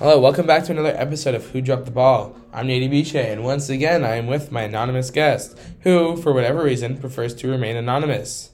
Hello, 0.00 0.18
welcome 0.18 0.46
back 0.46 0.64
to 0.64 0.72
another 0.72 0.96
episode 0.96 1.34
of 1.34 1.48
Who 1.48 1.60
Dropped 1.60 1.84
the 1.84 1.90
Ball. 1.90 2.34
I'm 2.54 2.68
Nady 2.68 2.88
Biche, 2.88 3.16
and 3.16 3.44
once 3.44 3.68
again, 3.68 4.02
I 4.02 4.14
am 4.14 4.28
with 4.28 4.50
my 4.50 4.62
anonymous 4.62 5.10
guest, 5.10 5.58
who, 5.80 6.16
for 6.16 6.32
whatever 6.32 6.64
reason, 6.64 6.96
prefers 6.96 7.34
to 7.34 7.48
remain 7.48 7.76
anonymous. 7.76 8.48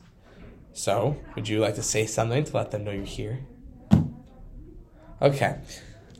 So, 0.72 1.18
would 1.36 1.46
you 1.46 1.60
like 1.60 1.76
to 1.76 1.84
say 1.84 2.04
something 2.04 2.42
to 2.42 2.56
let 2.56 2.72
them 2.72 2.82
know 2.82 2.90
you're 2.90 3.04
here? 3.04 3.46
Okay. 5.22 5.60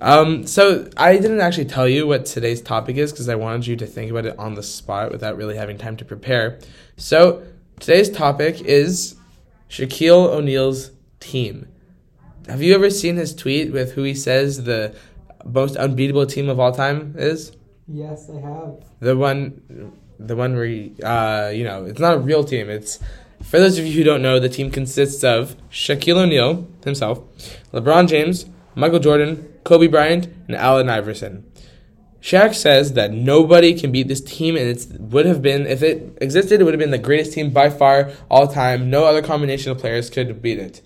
Um, 0.00 0.46
so 0.46 0.88
I 0.96 1.16
didn't 1.16 1.40
actually 1.40 1.64
tell 1.64 1.88
you 1.88 2.06
what 2.06 2.26
today's 2.26 2.62
topic 2.62 2.94
is 2.94 3.10
because 3.10 3.28
I 3.28 3.34
wanted 3.34 3.66
you 3.66 3.74
to 3.78 3.86
think 3.86 4.12
about 4.12 4.26
it 4.26 4.38
on 4.38 4.54
the 4.54 4.62
spot 4.62 5.10
without 5.10 5.36
really 5.36 5.56
having 5.56 5.76
time 5.76 5.96
to 5.96 6.04
prepare. 6.04 6.60
So 6.96 7.42
today's 7.80 8.10
topic 8.10 8.60
is 8.60 9.16
Shaquille 9.68 10.28
O'Neal's 10.28 10.92
team. 11.18 11.66
Have 12.46 12.62
you 12.62 12.76
ever 12.76 12.90
seen 12.90 13.16
his 13.16 13.34
tweet 13.34 13.72
with 13.72 13.94
who 13.94 14.04
he 14.04 14.14
says 14.14 14.62
the 14.62 14.94
most 15.46 15.76
unbeatable 15.76 16.26
team 16.26 16.48
of 16.48 16.60
all 16.60 16.72
time 16.72 17.14
is? 17.16 17.52
Yes, 17.88 18.28
I 18.30 18.40
have. 18.40 18.84
The 19.00 19.16
one, 19.16 19.92
the 20.18 20.36
one 20.36 20.54
where 20.54 20.66
he, 20.66 20.94
uh, 21.02 21.48
you 21.48 21.64
know, 21.64 21.84
it's 21.84 22.00
not 22.00 22.14
a 22.14 22.18
real 22.18 22.44
team. 22.44 22.68
It's 22.68 22.98
for 23.42 23.58
those 23.58 23.78
of 23.78 23.86
you 23.86 23.92
who 23.92 24.04
don't 24.04 24.22
know, 24.22 24.40
the 24.40 24.48
team 24.48 24.70
consists 24.70 25.22
of 25.22 25.56
Shaquille 25.70 26.16
O'Neal 26.16 26.66
himself, 26.84 27.20
LeBron 27.72 28.08
James, 28.08 28.46
Michael 28.74 28.98
Jordan, 28.98 29.48
Kobe 29.64 29.86
Bryant, 29.86 30.26
and 30.48 30.56
Allen 30.56 30.88
Iverson. 30.88 31.44
Shaq 32.20 32.54
says 32.54 32.94
that 32.94 33.12
nobody 33.12 33.78
can 33.78 33.92
beat 33.92 34.08
this 34.08 34.20
team, 34.20 34.56
and 34.56 34.68
it 34.68 35.00
would 35.00 35.26
have 35.26 35.42
been 35.42 35.66
if 35.66 35.82
it 35.82 36.18
existed, 36.20 36.60
it 36.60 36.64
would 36.64 36.74
have 36.74 36.80
been 36.80 36.90
the 36.90 36.98
greatest 36.98 37.32
team 37.32 37.50
by 37.50 37.70
far 37.70 38.10
all 38.28 38.48
time. 38.48 38.90
No 38.90 39.04
other 39.04 39.22
combination 39.22 39.70
of 39.70 39.78
players 39.78 40.10
could 40.10 40.42
beat 40.42 40.58
it. 40.58 40.82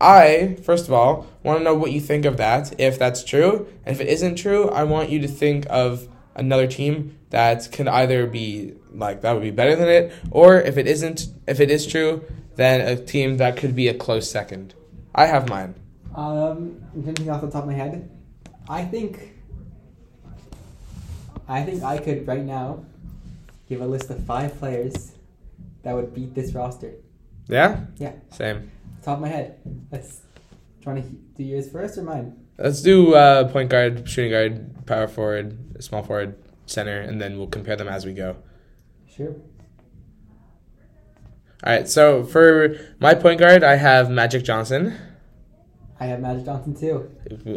I, 0.00 0.56
first 0.62 0.86
of 0.86 0.92
all, 0.92 1.26
want 1.42 1.58
to 1.58 1.64
know 1.64 1.74
what 1.74 1.92
you 1.92 2.00
think 2.00 2.24
of 2.24 2.36
that, 2.36 2.78
if 2.78 2.98
that's 2.98 3.24
true. 3.24 3.68
And 3.84 3.94
if 3.94 4.00
it 4.00 4.08
isn't 4.08 4.36
true, 4.36 4.68
I 4.68 4.84
want 4.84 5.10
you 5.10 5.20
to 5.20 5.28
think 5.28 5.66
of 5.70 6.08
another 6.34 6.66
team 6.66 7.18
that 7.30 7.70
can 7.72 7.88
either 7.88 8.26
be 8.26 8.74
like 8.92 9.22
that 9.22 9.32
would 9.32 9.42
be 9.42 9.50
better 9.50 9.74
than 9.76 9.88
it, 9.88 10.12
or 10.30 10.60
if 10.60 10.76
it 10.76 10.86
isn't, 10.86 11.26
if 11.46 11.60
it 11.60 11.70
is 11.70 11.86
true, 11.86 12.24
then 12.56 12.80
a 12.80 12.96
team 12.96 13.38
that 13.38 13.56
could 13.56 13.74
be 13.74 13.88
a 13.88 13.94
close 13.94 14.30
second. 14.30 14.74
I 15.14 15.26
have 15.26 15.48
mine. 15.48 15.74
Um, 16.14 16.80
thinking 17.04 17.30
off 17.30 17.40
the 17.40 17.50
top 17.50 17.64
of 17.64 17.68
my 17.68 17.74
head, 17.74 18.08
I 18.68 18.84
think, 18.84 19.34
I 21.48 21.62
think 21.62 21.82
I 21.82 21.98
could 21.98 22.26
right 22.26 22.44
now 22.44 22.84
give 23.68 23.80
a 23.80 23.86
list 23.86 24.10
of 24.10 24.24
five 24.24 24.56
players 24.58 25.12
that 25.82 25.94
would 25.94 26.14
beat 26.14 26.34
this 26.34 26.52
roster. 26.52 26.92
Yeah. 27.48 27.80
Yeah. 27.96 28.12
Same. 28.30 28.70
Top 29.04 29.18
of 29.18 29.20
my 29.20 29.28
head. 29.28 29.58
Let's. 29.92 30.20
Do 30.80 30.90
you 30.90 30.92
want 30.92 31.04
to 31.04 31.10
do 31.36 31.44
yours 31.44 31.70
first 31.70 31.98
or 31.98 32.02
mine? 32.02 32.36
Let's 32.56 32.80
do 32.80 33.14
uh, 33.14 33.50
point 33.52 33.68
guard, 33.68 34.08
shooting 34.08 34.30
guard, 34.30 34.86
power 34.86 35.08
forward, 35.08 35.82
small 35.82 36.02
forward, 36.02 36.36
center, 36.64 37.00
and 37.00 37.20
then 37.20 37.36
we'll 37.36 37.48
compare 37.48 37.76
them 37.76 37.88
as 37.88 38.06
we 38.06 38.14
go. 38.14 38.36
Sure. 39.14 39.34
All 41.62 41.72
right. 41.72 41.88
So 41.88 42.24
for 42.24 42.76
my 42.98 43.14
point 43.14 43.40
guard, 43.40 43.62
I 43.62 43.76
have 43.76 44.10
Magic 44.10 44.42
Johnson. 44.42 44.96
I 46.00 46.06
have 46.06 46.20
Magic 46.20 46.46
Johnson 46.46 46.74
too. 46.74 47.10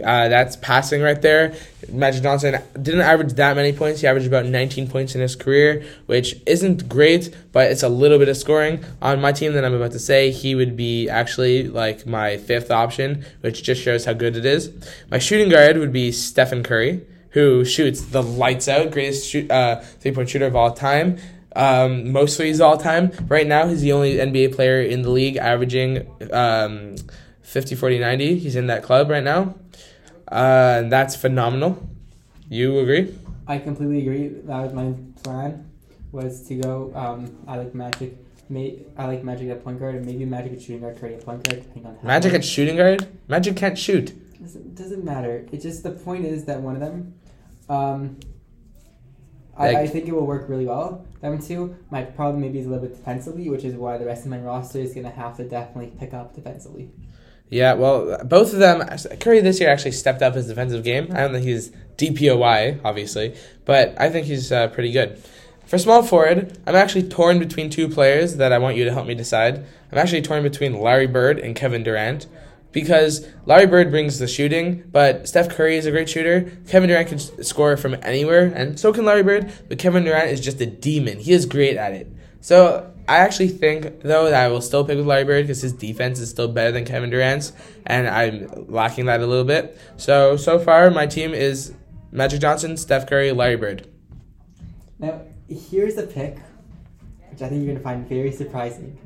Uh, 0.03 0.27
that's 0.27 0.57
passing 0.57 1.01
right 1.01 1.21
there. 1.21 1.55
Magic 1.89 2.23
Johnson 2.23 2.61
didn't 2.81 3.01
average 3.01 3.33
that 3.33 3.55
many 3.55 3.73
points. 3.73 4.01
He 4.01 4.07
averaged 4.07 4.27
about 4.27 4.45
19 4.45 4.89
points 4.89 5.15
in 5.15 5.21
his 5.21 5.35
career, 5.35 5.85
which 6.05 6.35
isn't 6.45 6.87
great, 6.89 7.35
but 7.51 7.71
it's 7.71 7.83
a 7.83 7.89
little 7.89 8.19
bit 8.19 8.29
of 8.29 8.37
scoring. 8.37 8.83
On 9.01 9.21
my 9.21 9.31
team 9.31 9.53
that 9.53 9.63
I'm 9.63 9.73
about 9.73 9.91
to 9.91 9.99
say, 9.99 10.31
he 10.31 10.55
would 10.55 10.75
be 10.75 11.09
actually 11.09 11.67
like 11.67 12.05
my 12.05 12.37
fifth 12.37 12.71
option, 12.71 13.25
which 13.41 13.63
just 13.63 13.81
shows 13.81 14.05
how 14.05 14.13
good 14.13 14.35
it 14.35 14.45
is. 14.45 14.71
My 15.09 15.19
shooting 15.19 15.49
guard 15.49 15.77
would 15.77 15.93
be 15.93 16.11
Stephen 16.11 16.63
Curry, 16.63 17.05
who 17.31 17.65
shoots 17.65 18.01
the 18.01 18.23
lights 18.23 18.67
out, 18.67 18.91
greatest 18.91 19.29
shoot, 19.29 19.49
uh, 19.49 19.81
three 19.81 20.11
point 20.11 20.29
shooter 20.29 20.45
of 20.45 20.55
all 20.55 20.71
time. 20.71 21.17
Um, 21.55 22.11
most 22.11 22.37
threes 22.37 22.61
all 22.61 22.77
time. 22.77 23.11
Right 23.27 23.47
now, 23.47 23.67
he's 23.67 23.81
the 23.81 23.93
only 23.93 24.15
NBA 24.15 24.55
player 24.55 24.81
in 24.81 25.01
the 25.01 25.09
league 25.09 25.37
averaging. 25.37 26.07
Um, 26.31 26.95
50 27.47 27.75
40 27.75 27.99
90 27.99 28.39
he's 28.39 28.57
in 28.57 28.67
that 28.67 28.83
club 28.83 29.09
right 29.09 29.23
now 29.23 29.55
uh, 30.31 30.79
and 30.79 30.91
that's 30.91 31.15
phenomenal 31.15 31.77
you 32.49 32.79
agree 32.79 33.13
I 33.49 33.59
completely 33.59 34.01
agree. 34.01 34.27
That 34.43 34.61
was 34.61 34.73
my 34.73 34.93
plan, 35.23 35.71
was 36.11 36.45
to 36.49 36.55
go. 36.55 36.91
Um, 36.93 37.33
I 37.47 37.55
like 37.55 37.73
Magic. 37.73 38.17
May, 38.49 38.79
I 38.97 39.05
like 39.05 39.23
Magic 39.23 39.49
at 39.49 39.63
point 39.63 39.79
guard, 39.79 39.95
and 39.95 40.05
maybe 40.05 40.25
Magic 40.25 40.51
at 40.51 40.61
shooting 40.61 40.81
guard, 40.81 40.99
Curry 40.99 41.13
at 41.15 41.23
point 41.23 41.47
guard, 41.47 41.61
depending 41.63 41.85
on 41.85 41.95
how 41.95 42.05
magic 42.05 42.33
much. 42.33 42.39
at 42.39 42.45
shooting 42.45 42.75
guard 42.75 43.07
magic 43.29 43.55
can't 43.55 43.77
shoot 43.77 44.11
Doesn't, 44.41 44.75
doesn't 44.75 45.03
matter. 45.05 45.45
It 45.53 45.61
just 45.61 45.81
the 45.83 45.91
point 45.91 46.25
is 46.25 46.43
that 46.43 46.59
one 46.61 46.73
of 46.75 46.81
them, 46.81 47.13
um, 47.69 48.17
Like- 49.57 49.77
I, 49.77 49.81
I 49.83 49.87
think 49.87 50.07
it 50.09 50.11
will 50.11 50.27
work 50.27 50.49
really 50.49 50.65
well. 50.65 51.05
Them 51.21 51.39
two. 51.39 51.77
My 51.89 52.03
problem 52.03 52.41
maybe 52.41 52.59
is 52.59 52.65
a 52.67 52.69
little 52.69 52.85
bit 52.85 52.97
defensively, 52.97 53.49
which 53.49 53.63
is 53.63 53.75
why 53.75 53.97
the 53.97 54.05
rest 54.05 54.25
of 54.25 54.29
my 54.31 54.39
roster 54.39 54.79
is 54.79 54.93
gonna 54.93 55.09
have 55.09 55.37
to 55.37 55.47
definitely 55.47 55.91
pick 55.97 56.13
up 56.13 56.35
defensively. 56.35 56.91
Yeah 57.49 57.73
well 57.73 58.23
both 58.25 58.53
of 58.53 58.59
them 58.59 58.83
curry 59.19 59.39
this 59.39 59.59
year 59.59 59.69
actually 59.69 59.91
stepped 59.91 60.21
up 60.21 60.35
his 60.35 60.47
defensive 60.47 60.83
game 60.83 61.07
i 61.11 61.21
don't 61.21 61.31
think 61.31 61.45
he's 61.45 61.71
dpoy 61.97 62.79
obviously 62.83 63.35
but 63.65 63.95
i 63.99 64.09
think 64.09 64.27
he's 64.27 64.51
uh, 64.51 64.67
pretty 64.69 64.91
good 64.91 65.21
for 65.65 65.77
small 65.77 66.03
forward 66.03 66.57
i'm 66.67 66.75
actually 66.75 67.07
torn 67.07 67.39
between 67.39 67.69
two 67.69 67.87
players 67.87 68.37
that 68.37 68.51
i 68.51 68.57
want 68.57 68.75
you 68.75 68.83
to 68.83 68.93
help 68.93 69.07
me 69.07 69.15
decide 69.15 69.65
i'm 69.91 69.97
actually 69.97 70.21
torn 70.21 70.43
between 70.43 70.79
larry 70.79 71.07
bird 71.07 71.39
and 71.39 71.55
kevin 71.55 71.83
durant 71.83 72.27
because 72.71 73.27
Larry 73.47 73.65
Bird 73.65 73.89
brings 73.89 74.19
the 74.19 74.27
shooting, 74.27 74.83
but 74.91 75.27
Steph 75.27 75.49
Curry 75.49 75.77
is 75.77 75.87
a 75.87 75.91
great 75.91 76.07
shooter. 76.07 76.51
Kevin 76.67 76.89
Durant 76.89 77.07
can 77.07 77.43
score 77.43 77.75
from 77.75 77.95
anywhere, 78.03 78.53
and 78.55 78.79
so 78.79 78.93
can 78.93 79.03
Larry 79.03 79.23
Bird, 79.23 79.51
but 79.67 79.79
Kevin 79.79 80.03
Durant 80.03 80.29
is 80.29 80.39
just 80.39 80.61
a 80.61 80.67
demon. 80.67 81.17
He 81.17 81.31
is 81.31 81.47
great 81.47 81.75
at 81.75 81.93
it. 81.93 82.07
So 82.47 82.89
I 83.09 83.17
actually 83.17 83.49
think, 83.49 84.03
though, 84.03 84.29
that 84.29 84.45
I 84.45 84.47
will 84.47 84.61
still 84.61 84.85
pick 84.85 84.95
with 84.95 85.05
Larry 85.05 85.25
Bird 85.25 85.43
because 85.47 85.61
his 85.61 85.73
defense 85.73 86.17
is 86.21 86.29
still 86.29 86.47
better 86.47 86.71
than 86.71 86.85
Kevin 86.85 87.09
Durant's, 87.09 87.51
and 87.85 88.07
I'm 88.07 88.47
lacking 88.69 89.07
that 89.07 89.19
a 89.19 89.27
little 89.27 89.43
bit. 89.43 89.77
So, 89.97 90.37
so 90.37 90.57
far, 90.57 90.89
my 90.89 91.07
team 91.07 91.33
is 91.33 91.73
Magic 92.09 92.39
Johnson, 92.39 92.77
Steph 92.77 93.05
Curry, 93.05 93.33
Larry 93.33 93.57
Bird. 93.57 93.89
Now, 94.97 95.23
here's 95.49 95.97
a 95.97 96.07
pick, 96.07 96.37
which 97.31 97.41
I 97.41 97.49
think 97.49 97.65
you're 97.65 97.73
gonna 97.73 97.83
find 97.83 98.07
very 98.07 98.31
surprising, 98.31 98.97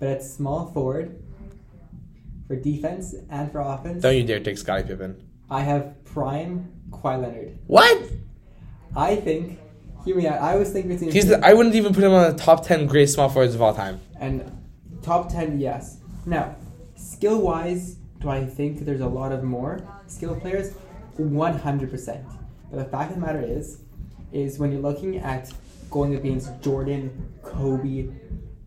but 0.00 0.08
it's 0.08 0.32
small 0.32 0.72
forward. 0.72 1.22
For 2.46 2.56
defense 2.56 3.14
and 3.28 3.52
for 3.52 3.60
offense, 3.60 4.02
Don't 4.02 4.16
you 4.16 4.24
dare 4.24 4.40
take 4.40 4.56
Scottie 4.56 4.88
Pippen. 4.88 5.28
I 5.50 5.60
have 5.60 6.02
prime 6.04 6.72
Kawhi 6.88 7.20
Leonard. 7.20 7.58
What? 7.66 8.02
I 8.96 9.16
think. 9.16 9.58
Hear 10.08 10.16
me 10.16 10.26
out. 10.26 10.40
I 10.40 10.56
was 10.56 10.70
thinking 10.72 10.90
between 10.92 11.10
He's 11.12 11.28
the, 11.28 11.38
I 11.44 11.52
wouldn't 11.52 11.74
even 11.74 11.92
put 11.92 12.02
him 12.02 12.12
on 12.12 12.32
the 12.32 12.38
top 12.38 12.64
10 12.64 12.86
greatest 12.86 13.12
small 13.12 13.28
forwards 13.28 13.54
of 13.54 13.60
all 13.60 13.74
time. 13.74 14.00
and 14.18 14.42
top 15.02 15.28
ten. 15.30 15.60
Yes. 15.60 15.98
Now, 16.24 16.56
skill 16.96 17.42
wise, 17.42 17.96
do 18.20 18.30
I 18.30 18.46
think 18.46 18.86
there's 18.86 19.02
a 19.02 19.06
lot 19.06 19.32
of 19.32 19.44
more 19.44 19.86
skill 20.06 20.34
players? 20.34 20.72
One 21.18 21.58
hundred 21.58 21.90
percent. 21.90 22.24
But 22.70 22.78
the 22.78 22.84
fact 22.86 23.10
of 23.12 23.20
the 23.20 23.26
matter 23.26 23.42
is, 23.42 23.82
is 24.32 24.58
when 24.58 24.72
you're 24.72 24.80
looking 24.80 25.18
at 25.18 25.52
going 25.90 26.14
against 26.14 26.58
Jordan, 26.62 27.10
Kobe, 27.42 28.08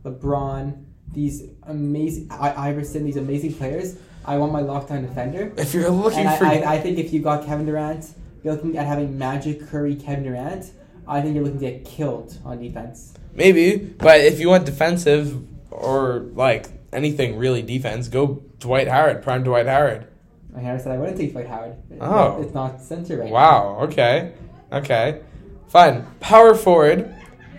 LeBron, 0.04 0.84
these 1.12 1.44
amazing 1.64 2.28
I- 2.30 2.70
Iverson, 2.70 3.04
these 3.04 3.18
amazing 3.18 3.56
players. 3.56 3.98
I 4.26 4.38
want 4.38 4.52
my 4.52 4.62
lockdown 4.62 5.02
defender. 5.08 5.52
If 5.58 5.74
you're 5.74 5.90
looking 5.90 6.20
And 6.20 6.30
I, 6.30 6.38
for. 6.38 6.46
I, 6.46 6.76
I 6.76 6.80
think 6.80 7.00
if 7.00 7.12
you 7.12 7.20
got 7.24 7.46
Kevin 7.48 7.66
Durant, 7.66 8.14
you're 8.44 8.54
looking 8.54 8.78
at 8.78 8.86
having 8.86 9.18
Magic, 9.18 9.68
Curry, 9.68 9.96
Kevin 9.96 10.24
Durant. 10.24 10.72
I 11.12 11.22
think 11.22 11.36
you're 11.36 11.44
looking 11.44 11.60
to 11.60 11.66
get 11.66 11.84
killed 11.84 12.38
on 12.46 12.60
defense. 12.62 13.14
Maybe, 13.34 13.76
but 13.76 14.22
if 14.22 14.40
you 14.40 14.48
want 14.48 14.66
defensive 14.66 15.38
or 15.70 16.20
like 16.36 16.68
anything 16.94 17.38
really 17.38 17.62
defense, 17.62 18.08
go 18.08 18.42
Dwight 18.60 18.88
Howard, 18.88 19.22
prime 19.22 19.44
Dwight 19.44 19.68
Howard. 19.68 20.08
I 20.56 20.62
never 20.62 20.80
said 20.80 20.94
I 20.94 20.98
wouldn't 20.98 21.18
take 21.18 21.34
Dwight 21.34 21.48
Howard. 21.48 21.76
Oh. 22.00 22.42
it's 22.42 22.54
not 22.54 22.82
center 22.82 23.18
right 23.18 23.28
now. 23.28 23.34
Wow. 23.34 23.78
Okay. 23.84 24.34
Okay. 24.72 25.22
Fine. 25.68 26.06
Power 26.22 26.56
forward. 26.56 27.14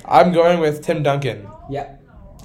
I'm 0.07 0.33
going 0.33 0.59
with 0.59 0.83
Tim 0.83 1.03
Duncan. 1.03 1.47
Yeah. 1.71 1.97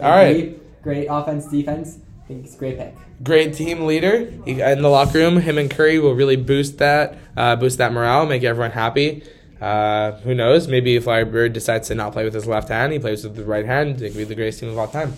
All 0.02 0.12
right. 0.12 0.34
Great, 0.34 0.84
great 0.84 1.08
offense, 1.10 1.48
defense. 1.48 2.00
I 2.24 2.28
think 2.28 2.46
it's 2.46 2.56
a 2.56 2.58
great 2.58 2.78
pick. 2.78 2.96
Great 3.24 3.54
team 3.54 3.86
leader 3.86 4.32
He- 4.46 4.62
in 4.62 4.82
the 4.82 4.90
locker 4.90 5.18
room. 5.20 5.38
Him 5.38 5.58
and 5.58 5.70
Curry 5.72 6.00
will 6.00 6.14
really 6.14 6.36
boost 6.36 6.78
that, 6.80 7.18
uh, 7.36 7.56
boost 7.56 7.78
that 7.78 7.94
morale, 7.94 8.26
make 8.26 8.44
everyone 8.44 8.72
happy. 8.72 9.24
Uh, 9.62 10.12
who 10.20 10.36
knows? 10.36 10.68
Maybe 10.68 10.96
if 10.96 11.08
Larry 11.08 11.26
Bird 11.26 11.54
decides 11.54 11.88
to 11.88 11.96
not 11.96 12.14
play 12.14 12.24
with 12.24 12.34
his 12.34 12.46
left 12.46 12.70
hand, 12.70 12.94
he 12.94 13.00
plays 13.00 13.24
with 13.24 13.36
the 13.36 13.44
right 13.44 13.66
hand. 13.66 13.98
They 13.98 14.10
could 14.10 14.18
be 14.18 14.24
the 14.24 14.36
greatest 14.36 14.60
team 14.60 14.70
of 14.70 14.78
all 14.78 14.88
time. 14.88 15.14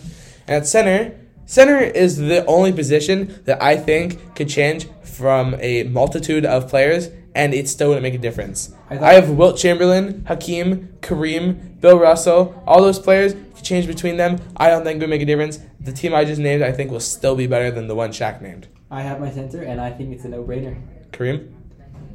And 0.47 0.57
at 0.57 0.68
center, 0.68 1.15
center 1.45 1.80
is 1.80 2.18
the 2.18 2.45
only 2.45 2.71
position 2.71 3.41
that 3.45 3.62
I 3.62 3.75
think 3.75 4.36
could 4.36 4.50
change 4.50 4.88
from 5.03 5.56
a 5.59 5.83
multitude 5.83 6.45
of 6.45 6.69
players, 6.69 7.09
and 7.36 7.53
it 7.53 7.68
still 7.68 7.89
wouldn't 7.89 8.03
make 8.03 8.13
a 8.13 8.18
difference. 8.18 8.74
I 8.89 8.97
I, 8.97 9.13
have 9.13 9.30
Wilt 9.30 9.57
Chamberlain, 9.57 10.25
Hakeem, 10.25 10.97
Kareem, 11.01 11.80
Bill 11.81 12.00
Russell, 12.00 12.63
all 12.65 12.81
those 12.81 13.00
players. 13.00 13.33
If 13.33 13.57
you 13.57 13.63
change 13.63 13.88
between 13.88 14.18
them, 14.18 14.39
I 14.56 14.69
don't 14.69 14.83
think 14.83 14.97
it 14.97 15.00
would 15.01 15.09
make 15.09 15.21
a 15.21 15.25
difference. 15.25 15.59
The 15.81 15.91
team 15.91 16.15
I 16.15 16.24
just 16.24 16.39
named, 16.39 16.63
I 16.63 16.71
think, 16.71 16.89
will 16.91 17.00
still 17.01 17.36
be 17.36 17.47
better 17.47 17.69
than 17.69 17.88
the 17.88 17.95
one 17.95 18.12
Shaq 18.12 18.41
named. 18.41 18.68
I 18.89 19.01
have 19.01 19.19
my 19.19 19.30
center, 19.30 19.62
and 19.62 19.80
I 19.81 19.91
think 19.91 20.13
it's 20.13 20.25
a 20.25 20.30
no-brainer. 20.30 20.81
Kareem? 21.12 21.51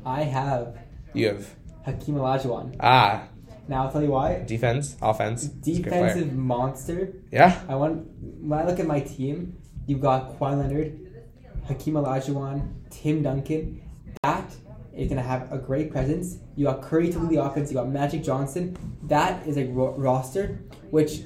I 0.04 0.22
have 0.22 0.78
You 1.12 1.28
have 1.28 1.54
Hakeem 1.84 2.14
Olajuwon. 2.16 2.76
ah 2.80 3.28
Now 3.68 3.84
I'll 3.84 3.92
tell 3.92 4.02
you 4.02 4.10
why. 4.10 4.42
defense, 4.46 4.96
offense. 5.00 5.50
He's 5.64 5.78
a 5.78 5.82
great 5.82 5.90
player. 5.92 6.06
Defensive 6.14 6.32
monster. 6.34 7.12
Yeah. 7.30 7.60
I 7.68 7.74
want 7.76 8.06
when 8.40 8.58
I 8.58 8.64
look 8.66 8.78
at 8.80 8.86
my 8.86 9.00
team, 9.00 9.56
you've 9.86 10.00
got 10.00 10.38
Kawhi 10.38 10.58
Leonard, 10.60 10.98
Hakeem 11.68 11.94
Olajuwon, 11.94 12.56
Tim 12.90 13.22
Duncan. 13.22 13.80
That 14.22 14.48
is 14.96 15.08
gonna 15.08 15.22
have 15.22 15.50
a 15.52 15.58
great 15.58 15.90
presence. 15.90 16.38
You 16.56 16.66
got 16.66 16.82
Curry 16.82 17.10
to 17.12 17.18
lead 17.18 17.30
the 17.36 17.42
offense. 17.42 17.70
You 17.70 17.76
got 17.76 17.88
Magic 17.88 18.22
Johnson. 18.22 18.76
That 19.04 19.46
is 19.46 19.56
a 19.56 19.64
ro- 19.66 19.94
roster 19.96 20.60
which 20.90 21.22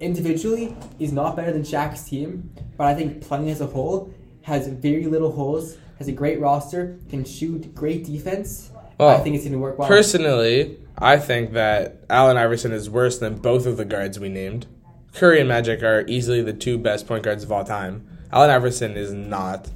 individually 0.00 0.76
is 0.98 1.12
not 1.12 1.36
better 1.36 1.52
than 1.52 1.62
Shaq's 1.62 2.04
team, 2.04 2.50
but 2.76 2.86
I 2.86 2.94
think 2.94 3.20
playing 3.22 3.50
as 3.50 3.60
a 3.60 3.66
whole 3.66 4.12
has 4.42 4.66
very 4.68 5.04
little 5.06 5.30
holes. 5.32 5.76
Has 5.98 6.08
a 6.08 6.12
great 6.12 6.40
roster, 6.40 6.98
can 7.08 7.24
shoot, 7.24 7.72
great 7.74 8.04
defense. 8.04 8.70
I 8.98 9.02
Well, 9.04 9.22
think 9.24 9.36
it's 9.36 9.44
gonna 9.44 9.58
work 9.58 9.78
well. 9.78 9.88
Personally, 9.88 10.76
I 10.98 11.18
think 11.18 11.52
that 11.52 11.98
Allen 12.10 12.36
Iverson 12.36 12.72
is 12.72 12.88
worse 12.88 13.18
than 13.18 13.36
both 13.36 13.66
of 13.66 13.76
the 13.76 13.84
guards 13.84 14.18
we 14.20 14.28
named. 14.28 14.66
Curry 15.14 15.40
and 15.40 15.48
Magic 15.48 15.82
are 15.82 16.04
easily 16.06 16.42
the 16.42 16.52
two 16.52 16.78
best 16.78 17.06
point 17.06 17.22
guards 17.24 17.42
of 17.44 17.52
all 17.52 17.64
time. 17.64 18.06
Allen 18.32 18.50
Iverson 18.50 18.96
is 18.96 19.12
not. 19.12 19.68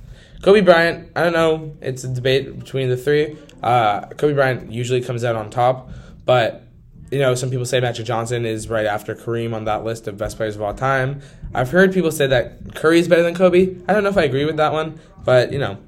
Kobe 0.43 0.61
Bryant, 0.61 1.11
I 1.17 1.23
don't 1.25 1.33
know. 1.33 1.75
It's 1.81 2.05
a 2.05 2.09
debate 2.09 2.59
between 2.59 2.89
the 2.89 2.97
three. 2.97 3.37
Uh, 3.63 4.07
Kobe 4.07 4.35
Bryant 4.35 4.71
usually 4.73 5.01
comes 5.01 5.25
out 5.25 5.35
on 5.35 5.51
top, 5.51 5.91
but 6.25 6.63
you 7.11 7.19
know, 7.19 7.35
some 7.35 7.51
people 7.51 7.65
say 7.67 7.81
Magic 7.81 8.05
Johnson 8.05 8.45
is 8.45 8.69
right 8.69 8.87
after 8.87 9.15
Kareem 9.15 9.55
on 9.55 9.65
that 9.65 9.85
list 9.85 10.09
of 10.09 10.19
best 10.19 10.37
players 10.37 10.57
of 10.57 10.63
all 10.63 10.75
time. 10.75 11.21
I've 11.55 11.71
heard 11.71 11.93
people 11.93 12.11
say 12.11 12.27
that 12.27 12.75
Curry 12.75 12.99
is 12.99 13.07
better 13.09 13.23
than 13.23 13.35
Kobe. 13.35 13.77
I 13.89 13.93
don't 13.93 14.03
know 14.03 14.11
if 14.11 14.17
I 14.19 14.25
agree 14.25 14.45
with 14.45 14.57
that 14.57 14.73
one, 14.73 15.01
but 15.25 15.53
you 15.53 15.59
know, 15.59 15.79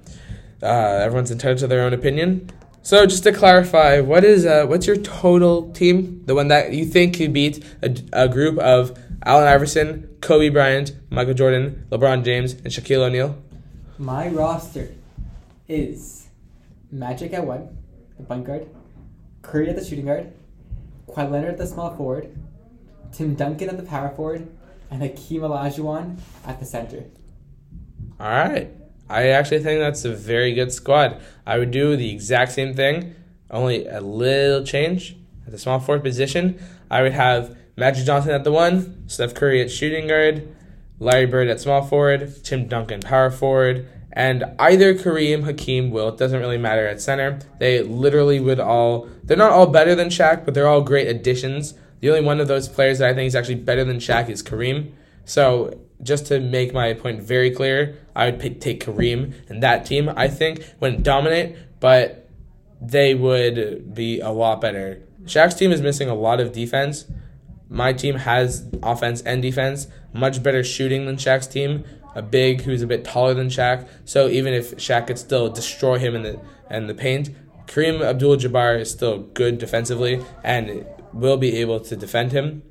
uh, 0.62 0.66
everyone's 0.66 1.30
entitled 1.30 1.58
to 1.58 1.66
their 1.66 1.82
own 1.82 1.92
opinion. 1.92 2.50
So 2.82 3.04
just 3.06 3.22
to 3.24 3.32
clarify, 3.32 4.00
what 4.00 4.24
is 4.24 4.46
uh, 4.46 4.64
what's 4.66 4.86
your 4.86 4.96
total 4.96 5.70
team? 5.72 6.22
The 6.26 6.34
one 6.34 6.48
that 6.48 6.72
you 6.72 6.86
think 6.86 7.16
could 7.16 7.32
beat 7.32 7.64
a, 7.82 7.94
a 8.12 8.28
group 8.28 8.58
of 8.58 8.98
Allen 9.24 9.46
Iverson, 9.46 10.08
Kobe 10.20 10.48
Bryant, 10.48 10.92
Michael 11.10 11.34
Jordan, 11.34 11.86
LeBron 11.90 12.24
James, 12.24 12.52
and 12.52 12.68
Shaquille 12.68 13.06
O'Neal? 13.06 13.36
My 13.98 14.28
roster 14.28 14.94
is 15.68 16.28
Magic 16.90 17.34
at 17.34 17.44
one, 17.44 17.76
the 18.16 18.24
point 18.24 18.44
guard, 18.44 18.66
Curry 19.42 19.68
at 19.68 19.76
the 19.76 19.84
shooting 19.84 20.06
guard, 20.06 20.32
Kawhi 21.08 21.30
Leonard 21.30 21.50
at 21.50 21.58
the 21.58 21.66
small 21.66 21.94
forward, 21.94 22.34
Tim 23.12 23.34
Duncan 23.34 23.68
at 23.68 23.76
the 23.76 23.82
power 23.82 24.08
forward, 24.10 24.48
and 24.90 25.02
Hakeem 25.02 25.42
Olajuwon 25.42 26.18
at 26.46 26.60
the 26.60 26.64
center. 26.64 27.04
All 28.18 28.28
right. 28.28 28.70
I 29.08 29.28
actually 29.28 29.60
think 29.60 29.80
that's 29.80 30.04
a 30.04 30.14
very 30.14 30.52
good 30.52 30.72
squad. 30.72 31.20
I 31.46 31.58
would 31.58 31.70
do 31.70 31.96
the 31.96 32.10
exact 32.10 32.52
same 32.52 32.74
thing, 32.74 33.14
only 33.50 33.86
a 33.86 34.00
little 34.00 34.64
change 34.64 35.16
at 35.46 35.52
the 35.52 35.58
small 35.58 35.80
forward 35.80 36.04
position. 36.04 36.58
I 36.90 37.02
would 37.02 37.12
have 37.12 37.56
Magic 37.76 38.04
Johnson 38.04 38.32
at 38.32 38.44
the 38.44 38.52
one, 38.52 39.08
Steph 39.08 39.34
Curry 39.34 39.62
at 39.62 39.70
shooting 39.70 40.08
guard, 40.08 40.48
Larry 40.98 41.26
Bird 41.26 41.48
at 41.48 41.60
small 41.60 41.82
forward, 41.82 42.44
Tim 42.44 42.66
Duncan 42.66 43.00
power 43.00 43.30
forward, 43.30 43.88
and 44.12 44.44
either 44.58 44.94
Kareem, 44.94 45.44
Hakeem, 45.44 45.90
Will. 45.90 46.08
It 46.08 46.18
doesn't 46.18 46.40
really 46.40 46.58
matter 46.58 46.86
at 46.86 47.00
center. 47.00 47.38
They 47.60 47.82
literally 47.82 48.40
would 48.40 48.58
all. 48.58 49.08
They're 49.22 49.36
not 49.36 49.52
all 49.52 49.68
better 49.68 49.94
than 49.94 50.08
Shaq, 50.08 50.44
but 50.44 50.54
they're 50.54 50.66
all 50.66 50.82
great 50.82 51.06
additions. 51.06 51.74
The 52.00 52.10
only 52.10 52.22
one 52.22 52.40
of 52.40 52.48
those 52.48 52.68
players 52.68 52.98
that 52.98 53.08
I 53.08 53.14
think 53.14 53.28
is 53.28 53.36
actually 53.36 53.56
better 53.56 53.84
than 53.84 53.98
Shaq 53.98 54.28
is 54.28 54.42
Kareem. 54.42 54.92
So 55.28 55.78
just 56.02 56.26
to 56.26 56.40
make 56.40 56.72
my 56.72 56.94
point 56.94 57.20
very 57.22 57.50
clear, 57.50 57.98
I 58.16 58.26
would 58.26 58.40
pick, 58.40 58.60
take 58.60 58.82
Kareem 58.82 59.34
and 59.48 59.62
that 59.62 59.84
team. 59.84 60.08
I 60.16 60.26
think 60.26 60.64
wouldn't 60.80 61.02
dominate, 61.02 61.56
but 61.80 62.28
they 62.80 63.14
would 63.14 63.94
be 63.94 64.20
a 64.20 64.30
lot 64.30 64.60
better. 64.60 65.02
Shaq's 65.24 65.54
team 65.54 65.70
is 65.70 65.82
missing 65.82 66.08
a 66.08 66.14
lot 66.14 66.40
of 66.40 66.52
defense. 66.52 67.04
My 67.68 67.92
team 67.92 68.14
has 68.14 68.66
offense 68.82 69.20
and 69.22 69.42
defense, 69.42 69.88
much 70.14 70.42
better 70.42 70.64
shooting 70.64 71.04
than 71.04 71.16
Shaq's 71.16 71.46
team. 71.46 71.84
A 72.14 72.22
big 72.22 72.62
who's 72.62 72.80
a 72.80 72.86
bit 72.86 73.04
taller 73.04 73.34
than 73.34 73.48
Shaq, 73.48 73.86
so 74.06 74.28
even 74.28 74.54
if 74.54 74.76
Shaq 74.76 75.06
could 75.08 75.18
still 75.18 75.50
destroy 75.50 75.98
him 75.98 76.16
in 76.16 76.22
the 76.22 76.40
in 76.70 76.86
the 76.86 76.94
paint, 76.94 77.30
Kareem 77.66 78.00
Abdul-Jabbar 78.02 78.80
is 78.80 78.90
still 78.90 79.18
good 79.18 79.58
defensively 79.58 80.24
and 80.42 80.86
will 81.12 81.36
be 81.36 81.56
able 81.56 81.80
to 81.80 81.96
defend 81.96 82.32
him. 82.32 82.62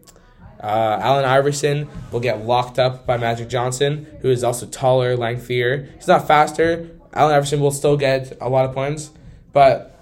Uh, 0.62 0.98
Allen 1.02 1.26
Iverson 1.26 1.88
will 2.12 2.20
get 2.20 2.46
locked 2.46 2.80
up 2.80 3.06
by 3.06 3.18
Magic 3.18 3.48
Johnson, 3.48 4.08
who 4.22 4.30
is 4.30 4.44
also 4.44 4.66
taller, 4.66 5.16
lengthier. 5.16 5.90
He's 5.96 6.08
not 6.08 6.28
faster. 6.28 6.90
Allen 7.14 7.34
Iverson 7.36 7.60
will 7.60 7.72
still 7.72 7.98
get 7.98 8.38
a 8.42 8.50
lot 8.50 8.66
of 8.66 8.74
points, 8.74 9.12
but 9.54 9.94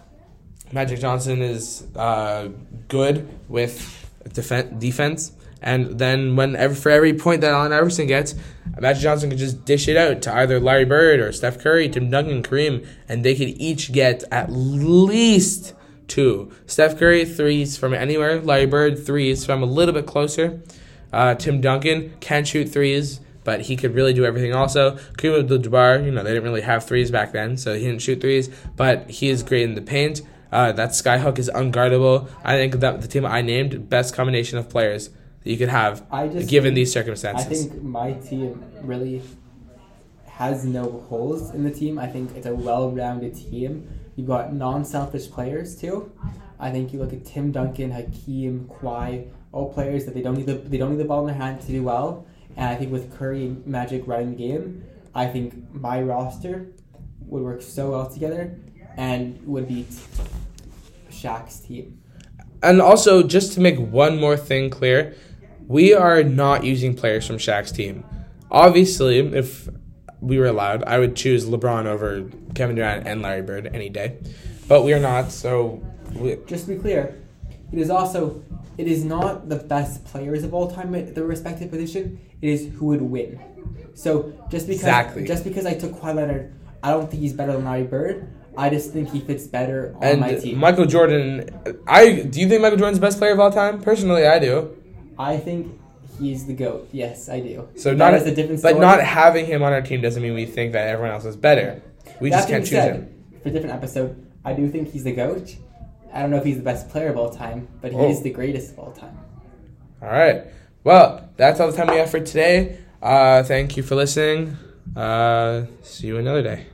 Magic 0.71 0.99
Johnson 0.99 1.41
is 1.41 1.85
uh, 1.95 2.49
good 2.87 3.27
with 3.47 4.11
defen- 4.29 4.79
defense. 4.79 5.31
And 5.61 5.97
then 5.97 6.35
when 6.35 6.55
every, 6.55 6.75
for 6.75 6.89
every 6.89 7.13
point 7.13 7.41
that 7.41 7.51
Allen 7.51 7.73
Iverson 7.73 8.07
gets, 8.07 8.35
Magic 8.79 9.01
Johnson 9.01 9.29
can 9.29 9.39
just 9.39 9.65
dish 9.65 9.87
it 9.87 9.97
out 9.97 10.21
to 10.23 10.33
either 10.33 10.59
Larry 10.59 10.85
Bird 10.85 11.19
or 11.19 11.31
Steph 11.31 11.59
Curry, 11.59 11.89
Tim 11.89 12.09
Duncan, 12.09 12.43
Kareem, 12.43 12.85
and 13.07 13.23
they 13.23 13.35
could 13.35 13.49
each 13.49 13.91
get 13.91 14.23
at 14.31 14.51
least 14.51 15.73
two. 16.07 16.51
Steph 16.65 16.97
Curry 16.97 17.25
threes 17.25 17.77
from 17.77 17.93
anywhere. 17.93 18.39
Larry 18.41 18.65
Bird 18.65 19.05
threes 19.05 19.45
from 19.45 19.61
a 19.63 19.65
little 19.65 19.93
bit 19.93 20.05
closer. 20.05 20.61
Uh, 21.13 21.35
Tim 21.35 21.61
Duncan 21.61 22.13
can 22.19 22.43
shoot 22.45 22.65
threes, 22.69 23.21
but 23.43 23.61
he 23.61 23.75
could 23.75 23.93
really 23.95 24.13
do 24.13 24.25
everything 24.25 24.53
also. 24.53 24.97
Kareem 25.17 25.39
Abdul-Jabbar, 25.41 26.03
you 26.05 26.11
know, 26.11 26.23
they 26.23 26.31
didn't 26.33 26.43
really 26.43 26.61
have 26.61 26.83
threes 26.85 27.11
back 27.11 27.31
then, 27.31 27.57
so 27.57 27.73
he 27.73 27.85
didn't 27.85 28.01
shoot 28.01 28.19
threes, 28.21 28.49
but 28.75 29.09
he 29.09 29.29
is 29.29 29.41
great 29.43 29.63
in 29.63 29.75
the 29.75 29.81
paint. 29.81 30.21
Uh, 30.51 30.71
that 30.71 30.89
skyhook 30.89 31.37
is 31.39 31.49
unguardable. 31.53 32.27
I 32.43 32.55
think 32.55 32.75
that 32.81 33.01
the 33.01 33.07
team 33.07 33.25
I 33.25 33.41
named 33.41 33.89
best 33.89 34.13
combination 34.13 34.57
of 34.57 34.69
players 34.69 35.09
that 35.43 35.49
you 35.51 35.57
could 35.57 35.69
have 35.69 36.03
I 36.11 36.27
just 36.27 36.49
given 36.49 36.69
think- 36.69 36.75
these 36.75 36.91
circumstances. 36.93 37.45
I 37.45 37.69
think 37.69 37.83
my 37.83 38.13
team 38.13 38.63
really 38.81 39.21
has 40.27 40.65
no 40.65 41.05
holes 41.09 41.53
in 41.53 41.63
the 41.63 41.71
team. 41.71 41.97
I 41.97 42.07
think 42.07 42.35
it's 42.35 42.45
a 42.45 42.53
well-rounded 42.53 43.35
team. 43.35 43.87
You've 44.15 44.27
got 44.27 44.53
non-selfish 44.53 45.29
players 45.29 45.75
too. 45.75 46.11
I 46.59 46.71
think 46.71 46.93
you 46.93 46.99
look 46.99 47.11
at 47.11 47.25
Tim 47.25 47.51
Duncan, 47.51 47.91
Hakeem, 47.91 48.69
Kawhi, 48.69 49.29
all 49.51 49.73
players 49.73 50.05
that 50.05 50.13
they 50.13 50.21
don't 50.21 50.35
need 50.35 50.45
the 50.45 50.55
they 50.55 50.77
don't 50.77 50.91
need 50.91 50.99
the 50.99 51.05
ball 51.05 51.21
in 51.21 51.27
their 51.27 51.35
hand 51.35 51.61
to 51.61 51.67
do 51.67 51.83
well. 51.83 52.25
And 52.55 52.69
I 52.69 52.75
think 52.75 52.91
with 52.91 53.17
Curry 53.17 53.45
and 53.45 53.67
Magic 53.67 54.03
running 54.07 54.31
the 54.31 54.37
game, 54.37 54.83
I 55.13 55.27
think 55.27 55.73
my 55.73 56.01
roster 56.01 56.67
would 57.21 57.43
work 57.43 57.61
so 57.61 57.91
well 57.91 58.09
together 58.09 58.57
and 58.97 59.45
would 59.45 59.67
beat 59.67 59.89
Shaq's 61.09 61.59
team. 61.59 62.01
And 62.63 62.81
also, 62.81 63.23
just 63.23 63.53
to 63.53 63.59
make 63.59 63.77
one 63.77 64.17
more 64.17 64.37
thing 64.37 64.69
clear, 64.69 65.15
we 65.67 65.93
are 65.93 66.23
not 66.23 66.63
using 66.63 66.95
players 66.95 67.27
from 67.27 67.37
Shaq's 67.37 67.71
team. 67.71 68.05
Obviously, 68.49 69.19
if 69.19 69.67
we 70.21 70.39
were 70.39 70.47
allowed, 70.47 70.83
I 70.83 70.99
would 70.99 71.15
choose 71.15 71.45
LeBron 71.45 71.85
over 71.85 72.29
Kevin 72.53 72.75
Durant 72.75 73.07
and 73.07 73.21
Larry 73.21 73.41
Bird 73.41 73.69
any 73.73 73.89
day. 73.89 74.17
But 74.67 74.83
we 74.83 74.93
are 74.93 74.99
not, 74.99 75.31
so 75.31 75.83
we, 76.13 76.37
just 76.47 76.65
to 76.65 76.75
be 76.75 76.79
clear, 76.79 77.21
it 77.71 77.79
is 77.79 77.89
also 77.89 78.43
it 78.77 78.87
is 78.87 79.05
not 79.05 79.47
the 79.47 79.55
best 79.55 80.03
players 80.05 80.43
of 80.43 80.53
all 80.53 80.69
time 80.69 80.93
at 80.95 81.15
their 81.15 81.23
respective 81.23 81.69
position. 81.69 82.19
It 82.41 82.49
is 82.49 82.73
who 82.73 82.87
would 82.87 83.01
win. 83.01 83.39
So 83.93 84.33
just 84.49 84.67
because 84.67 84.83
Exactly. 84.83 85.25
just 85.25 85.43
because 85.43 85.65
I 85.65 85.73
took 85.73 85.93
Kawhi 85.93 86.15
Leonard, 86.15 86.53
I 86.83 86.91
don't 86.91 87.09
think 87.09 87.21
he's 87.21 87.33
better 87.33 87.53
than 87.53 87.65
Larry 87.65 87.83
Bird. 87.83 88.27
I 88.57 88.69
just 88.69 88.91
think 88.91 89.09
he 89.11 89.19
fits 89.19 89.47
better 89.47 89.95
on 90.01 90.19
my 90.19 90.35
team. 90.35 90.57
Michael 90.57 90.85
Jordan. 90.85 91.49
I 91.87 92.21
do 92.21 92.39
you 92.39 92.47
think 92.49 92.61
Michael 92.61 92.77
Jordan's 92.77 92.99
the 92.99 93.05
best 93.05 93.17
player 93.17 93.33
of 93.33 93.39
all 93.39 93.51
time? 93.51 93.81
Personally, 93.81 94.25
I 94.25 94.39
do. 94.39 94.75
I 95.17 95.37
think 95.37 95.79
he's 96.19 96.45
the 96.45 96.53
goat. 96.53 96.89
Yes, 96.91 97.29
I 97.29 97.39
do. 97.39 97.67
So 97.75 97.89
That 97.91 97.97
not 97.97 98.13
is 98.13 98.25
a 98.25 98.33
different 98.35 98.59
story. 98.59 98.73
but 98.75 98.79
not 98.81 99.01
having 99.01 99.45
him 99.45 99.63
on 99.63 99.73
our 99.73 99.81
team 99.81 100.01
doesn't 100.01 100.21
mean 100.21 100.33
we 100.33 100.45
think 100.45 100.73
that 100.73 100.87
everyone 100.87 101.11
else 101.13 101.25
is 101.25 101.35
better. 101.35 101.81
We 102.19 102.29
That 102.29 102.37
just 102.37 102.49
can't 102.49 102.63
choose 102.63 102.69
said, 102.71 102.95
him. 102.95 103.23
For 103.43 103.49
a 103.49 103.51
different 103.51 103.75
episode, 103.75 104.25
I 104.43 104.53
do 104.53 104.69
think 104.69 104.91
he's 104.91 105.03
the 105.03 105.11
goat. 105.13 105.55
I 106.13 106.21
don't 106.21 106.31
know 106.31 106.37
if 106.37 106.45
he's 106.45 106.57
the 106.57 106.63
best 106.63 106.89
player 106.89 107.09
of 107.09 107.17
all 107.17 107.29
time, 107.29 107.67
but 107.81 107.91
he 107.91 107.97
Oh. 107.97 108.09
is 108.09 108.21
the 108.21 108.29
greatest 108.29 108.71
of 108.73 108.79
all 108.79 108.91
time. 108.91 109.17
All 110.01 110.09
right. 110.09 110.43
Well, 110.83 111.29
that's 111.35 111.59
all 111.59 111.69
the 111.69 111.75
time 111.75 111.87
we 111.87 111.97
have 111.97 112.09
for 112.09 112.19
today. 112.19 112.77
Uh, 113.01 113.43
thank 113.43 113.75
you 113.75 113.83
for 113.83 113.95
listening. 113.95 114.55
Uh, 114.95 115.63
see 115.81 116.07
you 116.07 116.17
another 116.17 116.41
day. 116.43 116.65